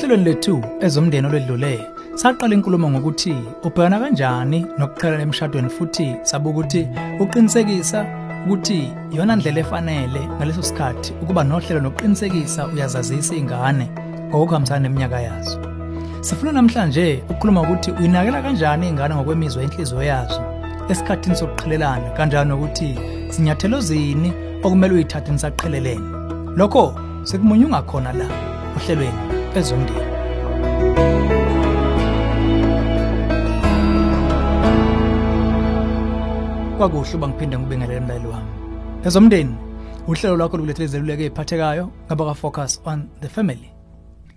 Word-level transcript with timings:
Ohlelweni 0.00 0.24
lethu 0.24 0.64
ezomndeni 0.80 1.26
olwedlule 1.26 1.72
saqala 2.20 2.54
inkulumo 2.54 2.90
ngokuthi 2.90 3.34
ubhekana 3.66 3.98
kanjani 4.02 4.58
nokuqhela 4.78 5.22
emshadweni 5.26 5.70
futhi 5.76 6.16
sabuka 6.22 6.50
ukuthi 6.50 6.82
uqinisekisa 7.22 8.00
ukuthi 8.44 8.78
iyona 9.12 9.36
ndlela 9.36 9.60
efanele 9.60 10.20
ngaleso 10.36 10.62
sikhathi 10.62 11.12
ukuba 11.22 11.44
nohlelo 11.44 11.80
nokuqinisekisa 11.80 12.66
uyazazisa 12.72 13.34
izingane 13.34 13.86
ngokuhambisana 14.28 14.80
neminyaka 14.80 15.20
yazo. 15.20 15.58
Sifuna 16.20 16.52
namhlanje 16.52 17.22
ukukhuluma 17.30 17.62
ukuthi 17.62 17.90
uyinakela 17.90 18.42
kanjani 18.42 18.86
izingane 18.86 19.14
ngokwemizwa 19.14 19.62
enhliziyo 19.62 20.02
yazo 20.02 20.42
esikhathini 20.90 21.36
sokuqhelelana 21.36 22.10
kanjani 22.16 22.48
nokuthi 22.48 22.98
sinyathelo 23.32 23.80
zini 23.80 24.32
okumele 24.64 24.94
uyithathe 24.94 25.32
nisaqhelelene. 25.32 26.08
Lokho 26.56 26.84
sekumunyunga 27.28 27.82
khona 27.82 28.12
la 28.12 28.26
ohlelweni 28.76 29.29
ezomndeni. 29.58 30.10
kwakuhle 36.80 37.14
uba 37.14 37.28
ngiphinde 37.28 37.58
ngibingelele 37.58 38.00
mlaleli 38.00 38.26
wami. 38.26 38.50
Ezomndeni 39.04 39.56
uhlelo 40.08 40.36
lwakho 40.36 40.56
lokulethela 40.56 40.84
izeluleko 40.84 41.22
eziphathekayo 41.22 41.90
ngaba 42.06 42.34
focus 42.34 42.80
on 42.84 43.08
the 43.20 43.28
family. 43.28 43.70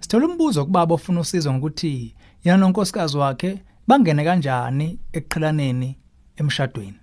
Sithola 0.00 0.26
umbuzo 0.26 0.64
kubaba 0.64 0.94
ofuna 0.94 1.20
usizo 1.20 1.52
ngokuthi 1.52 2.14
yena 2.44 2.56
nonkosikazi 2.56 3.16
wakhe 3.16 3.62
bangene 3.86 4.24
kanjani 4.24 4.98
ekuqhelaneni 5.12 5.98
emshadweni? 6.36 7.00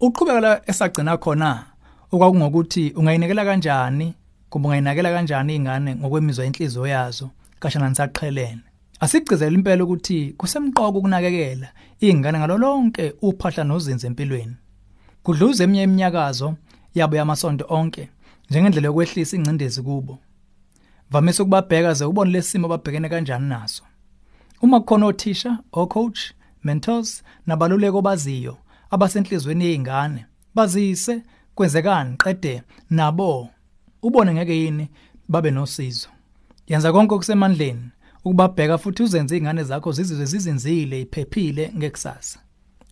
Uqhubeka 0.00 0.40
la 0.40 0.60
esagcina 0.66 1.16
khona 1.16 1.64
okwakungokuthi 2.12 2.92
ungayinekela 2.96 3.44
kanjani? 3.44 4.14
Kumbe 4.50 4.68
ungayinakela 4.68 5.12
kanjani 5.12 5.54
izingane 5.54 5.96
ngokwemizwa 5.96 6.44
enhliziyo 6.44 6.86
yazo? 6.86 7.30
Kashana 7.62 7.88
nisaqhelene 7.88 8.62
asigcizela 9.02 9.54
impela 9.58 9.84
ukuthi 9.84 10.34
kusemqoko 10.38 10.98
ukunakekela 10.98 11.68
izingane 12.00 12.38
ngalolonke 12.38 13.04
uphahla 13.22 13.64
nozinze 13.64 14.06
empilweni. 14.06 14.56
Kudluza 15.24 15.64
eminye 15.64 15.82
iminyakazo 15.82 16.48
yabo 16.94 17.16
yamasonto 17.16 17.64
onke 17.68 18.04
njengendlela 18.50 18.86
yokwehlisa 18.88 19.36
ingcindezi 19.36 19.82
kubo. 19.82 20.18
Vamise 21.10 21.42
ukubabheka 21.42 21.94
ze 21.94 22.04
ubone 22.04 22.30
lesimo 22.30 22.66
ababhekene 22.66 23.08
kanjani 23.08 23.48
naso. 23.48 23.82
Uma 24.62 24.80
kukhona 24.80 25.06
othisha 25.06 25.58
ocoach 25.72 26.20
mentors 26.64 27.22
nabaluleko 27.46 28.02
baziyo 28.02 28.56
abasenhlizweni 28.90 29.64
yezingane 29.64 30.26
bazise 30.54 31.22
kwenzekani 31.54 32.16
qede 32.16 32.62
nabo 32.90 33.50
ubone 34.02 34.34
ngeke 34.34 34.56
yini 34.62 34.88
babe 35.28 35.50
nosizo. 35.50 36.08
Yenza 36.66 36.92
konke 36.92 37.14
okusemandleni 37.14 37.90
ukubabheka 38.24 38.78
futhi 38.78 39.02
uzenze 39.02 39.36
izingane 39.36 39.64
zakho 39.64 39.92
zizizwe 39.92 40.24
zizinzile 40.26 41.00
iphephile 41.00 41.72
ngekusasa. 41.76 42.38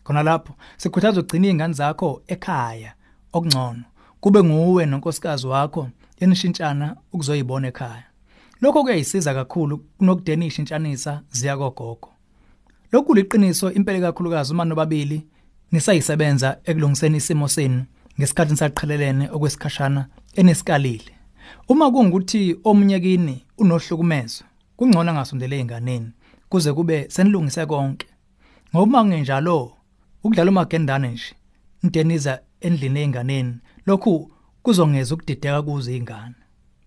Khona 0.05 0.23
lapho 0.23 0.55
sikhuthaza 0.77 1.21
ugcina 1.21 1.47
izingane 1.47 1.75
zakho 1.75 2.23
ekhaya 2.27 2.93
okungcono. 3.33 3.85
Kube 4.21 4.43
nguwe 4.45 4.87
nonkosikazi 4.87 5.47
wakho 5.47 5.89
yenishintshana 6.21 6.97
ukuzoyibona 7.13 7.69
ekhaya. 7.69 8.05
Lokho 8.61 8.83
kuyayisiza 8.83 9.35
kakhulu 9.35 9.79
kunokudena 9.79 10.45
ishintshanisa 10.45 11.23
ziya 11.31 11.57
kogogo. 11.57 12.09
Lokhu 12.93 13.15
liqiniso 13.15 13.73
impela 13.73 14.01
kakhulukazi 14.01 14.53
uma 14.53 14.65
nobabili 14.65 15.27
nisayisebenza 15.73 16.59
ekulungiseni 16.65 17.17
isimo 17.17 17.49
senu 17.49 17.85
ngesikhathi 18.19 18.51
nisaqhelelene 18.53 19.31
okwesikhashana 19.31 20.07
enesikalile. 20.35 21.20
Uma 21.69 21.91
kungukuthi 21.91 22.57
omunye 22.65 23.01
kini 23.01 23.45
unohlukumezo 23.59 24.45
kungcono 24.77 25.11
angasondele 25.11 25.57
einganeni 25.57 26.11
kuze 26.49 26.73
kube 26.73 27.11
senilungise 27.11 27.67
konke. 27.67 28.07
Ngoba 28.75 29.03
kungenjalo 29.03 29.73
ukudlala 30.25 30.51
umagendane 30.51 31.09
nje 31.09 31.35
inteniza 31.83 32.41
endlini 32.61 33.01
einganeni 33.01 33.55
lokhu 33.87 34.31
kuzongeza 34.63 35.15
ukudideka 35.15 35.63
kuze 35.63 35.91
izingane 35.91 36.35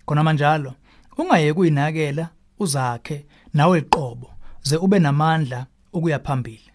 khona 0.06 0.24
manjalo 0.24 0.74
ungayeke 1.18 1.60
uyinakela 1.60 2.30
uzakhe 2.60 3.26
nawe 3.54 3.80
iqobo 3.80 4.30
ze 4.62 4.78
ube 4.78 5.00
namandla 5.00 5.66
ukuya 5.94 6.20
phambili. 6.20 6.72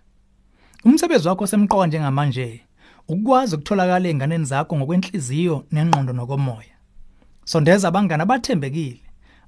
Umsebenzi 0.85 1.29
wakho 1.29 1.47
semqoka 1.47 1.87
njengamanje 1.87 2.61
ukwazi 3.09 3.55
ukutholakala 3.55 4.09
einganeni 4.09 4.45
zakho 4.45 4.77
ngokwenhliziyo 4.77 5.65
nengqondo 5.73 6.13
nokomoya. 6.13 6.78
Sondeza 7.49 7.89
abangane 7.89 8.23
abathembekile 8.23 9.01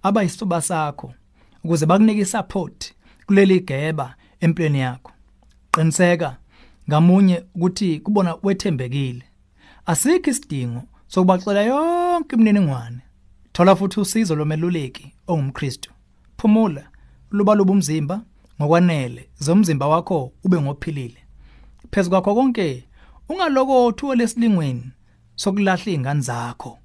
abayisifuba 0.03 0.61
sakho 0.61 1.15
ukuze 1.65 1.87
bakunike 1.87 2.25
support 2.25 2.95
kuleli 3.27 3.61
geba 3.61 4.15
empilweni 4.41 4.81
yakho. 4.81 5.13
Qiniseka 5.73 6.37
ngamunye 6.89 7.45
ukuthi 7.55 8.01
kubona 8.01 8.37
wethembekile. 8.43 9.23
Asikho 9.87 10.31
isidingo 10.31 10.83
sokubaxela 11.09 11.63
yonke 11.63 12.37
imininingwane. 12.37 13.01
Thola 13.53 13.77
futhi 13.77 14.01
usizo 14.01 14.35
lomeluleki 14.37 15.15
ongumKristu. 15.27 15.91
Phumula 16.37 16.83
luba 17.31 17.55
luba 17.55 17.73
umzimba 17.73 18.21
ngokwanele 18.61 19.29
zomzimba 19.39 19.89
wakho 19.89 20.33
ube 20.45 20.61
ngophilile. 20.61 21.21
Phezulu 21.91 22.11
kwakho 22.11 22.35
konke 22.35 22.85
ungalokothu 23.29 24.15
lesilingweni 24.15 24.91
sokulahla 25.37 25.83
izingane 25.83 26.21
zakho. 26.21 26.80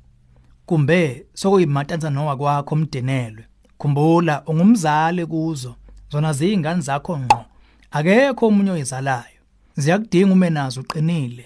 Kumbe 0.65 1.25
sokuyimatanza 1.33 2.09
nowa 2.09 2.37
kwakho 2.37 2.75
umdenelwe 2.75 3.45
khumbula 3.77 4.43
ungumzali 4.45 5.25
kuzo. 5.25 5.75
Zona 6.11 6.33
ziyingane 6.33 6.81
zakho 6.81 7.19
ngqo. 7.19 7.45
Akekho 7.91 8.47
umunye 8.47 8.71
oyizalayo. 8.71 9.41
Ziyakudinga 9.77 10.33
ume 10.33 10.49
nazo 10.49 10.81
uqinile 10.81 11.45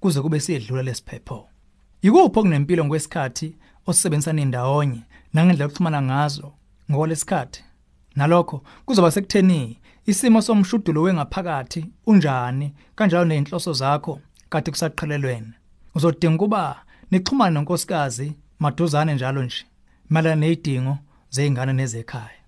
kuze 0.00 0.20
kube 0.20 0.40
siyedlula 0.40 0.82
lesiphepho 0.82 1.48
yikuphi 2.02 2.38
okunempilo 2.38 2.84
ngokwesikhathi 2.84 3.56
osebenzisana 3.86 4.42
indawonye 4.42 5.02
nangendlela 5.32 5.64
yokuxhumana 5.64 6.02
ngazo 6.02 6.52
ngokwalesikhathi? 6.90 7.64
Nalokho 8.16 8.62
kuzoba 8.84 9.10
sekutheni 9.10 9.78
isimo 10.06 10.42
somshudulo 10.42 11.02
wengaphakathi 11.02 11.86
unjani 12.06 12.74
kanjalo 12.96 13.24
nezinhloso 13.24 13.72
zakho 13.72 14.20
kade 14.50 14.70
kusaqhelelweni 14.70 15.52
uzodinga 15.94 16.38
kuba 16.38 16.62
nixhumane 17.10 17.54
nonkosikazi 17.54 18.32
maduzane 18.58 19.14
njalo 19.14 19.42
nje. 19.42 19.66
Malana 20.08 20.36
nezidingo 20.36 20.98
zeingane 21.30 21.72
nezekhaya. 21.72 22.38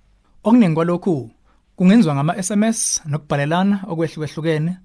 Okuningi 0.44 0.74
kwalokhu 0.74 1.30
kungenziwa 1.76 2.14
ngama 2.14 2.42
SMS 2.42 3.02
nokubhalelana 3.06 3.84
okwehlukehlukene 3.88 4.76